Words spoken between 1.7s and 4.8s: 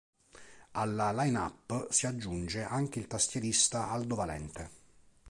si aggiunge anche il tastierista Aldo Valente.